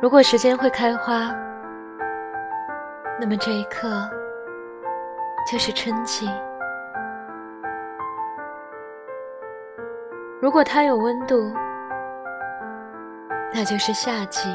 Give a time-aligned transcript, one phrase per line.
[0.00, 1.34] 如果时间会开花，
[3.20, 3.88] 那么这一刻
[5.50, 6.30] 就是春季。
[10.40, 11.52] 如果它有温度，
[13.52, 14.48] 那就是夏季；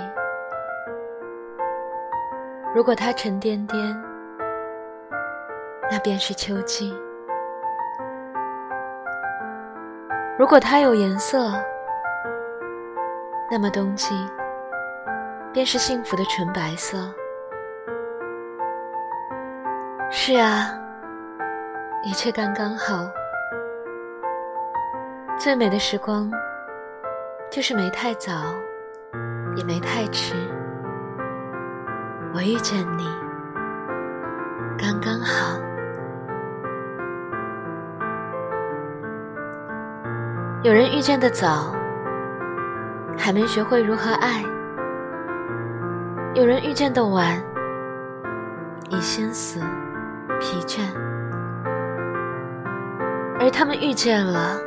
[2.73, 3.77] 如果它沉甸甸，
[5.91, 6.95] 那便是秋季；
[10.39, 11.51] 如果它有颜色，
[13.51, 14.15] 那么冬季。
[15.53, 16.97] 便是幸福的纯白色。
[20.09, 20.69] 是啊，
[22.03, 23.07] 一切刚刚好。
[25.37, 26.31] 最美的时光，
[27.51, 28.31] 就是没太早，
[29.55, 30.33] 也没太迟。
[32.33, 33.07] 我遇见你，
[34.75, 35.59] 刚刚好。
[40.63, 41.75] 有人遇见的早，
[43.17, 44.41] 还没学会如何爱；
[46.35, 47.39] 有人遇见的晚，
[48.89, 49.59] 已心死
[50.39, 50.81] 疲倦。
[53.39, 54.57] 而他们遇见了。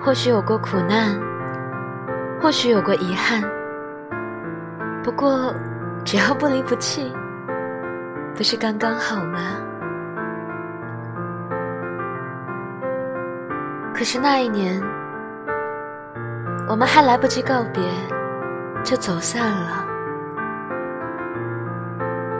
[0.00, 1.18] 或许有过苦难，
[2.40, 3.42] 或许有过遗憾，
[5.02, 5.52] 不过
[6.04, 7.12] 只要不离不弃，
[8.36, 9.40] 不是刚刚好吗？
[13.92, 14.80] 可是那一年，
[16.68, 17.82] 我们还来不及告别，
[18.84, 19.87] 就走散了。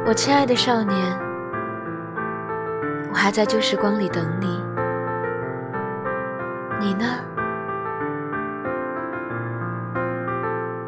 [0.09, 0.97] 我亲爱的少年，
[3.11, 4.59] 我还在旧时光里等你，
[6.81, 7.05] 你呢？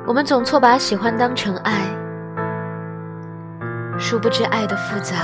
[0.06, 1.82] 我们总错把喜欢当成爱，
[3.98, 5.16] 殊不知爱的复杂，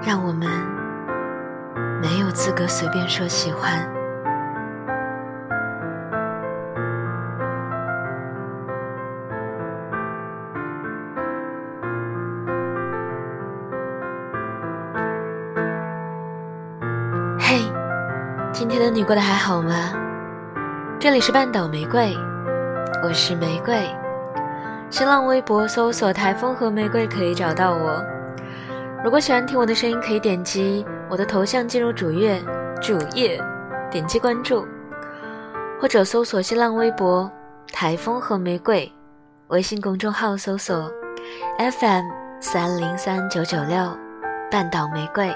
[0.00, 0.48] 让我们
[2.00, 3.84] 没有资格随便说喜欢。
[18.62, 19.92] 今天的你过得还好吗？
[21.00, 22.16] 这里是半岛玫瑰。
[23.02, 23.90] 我是玫瑰，
[24.88, 28.00] 新浪微博搜索“台风和玫瑰”可以找到我。
[29.02, 32.40] 如果喜欢听我的声音，可以点击我的头像进入主页，
[32.80, 33.42] 主页
[33.90, 34.64] 点击关注，
[35.80, 37.28] 或者搜索新浪微博
[37.74, 38.90] “台风和玫瑰”，
[39.50, 40.88] 微信公众号搜索
[41.58, 42.04] “FM
[42.40, 43.98] 三零三九九六
[44.52, 45.34] 半岛玫瑰”，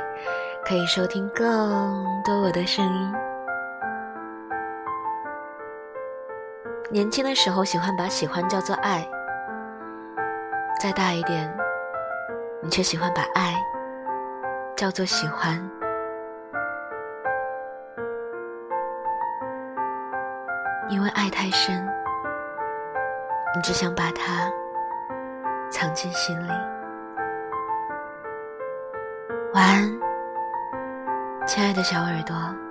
[0.68, 3.12] 可以收听更多我的声音。
[6.90, 9.08] 年轻的时候喜欢把喜欢叫做爱，
[10.80, 11.56] 再大一点，
[12.60, 13.54] 你却喜欢把爱
[14.74, 15.54] 叫做喜欢，
[20.88, 21.86] 因为爱太深，
[23.54, 24.50] 你只想把它
[25.70, 26.50] 藏进心里。
[29.54, 30.00] 晚安，
[31.46, 32.65] 亲爱的小耳朵。